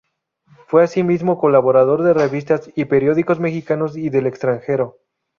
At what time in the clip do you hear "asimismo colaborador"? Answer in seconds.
0.83-2.01